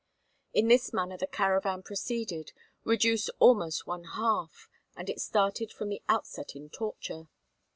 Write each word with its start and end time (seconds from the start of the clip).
In 0.51 0.67
this 0.67 0.91
manner 0.91 1.15
the 1.15 1.27
caravan 1.27 1.83
proceeded, 1.83 2.53
reduced 2.83 3.29
almost 3.37 3.85
one 3.85 4.05
half, 4.05 4.67
and 4.97 5.07
it 5.11 5.21
started 5.21 5.71
from 5.71 5.89
the 5.89 6.01
outset 6.09 6.55
in 6.55 6.71
torture. 6.71 7.27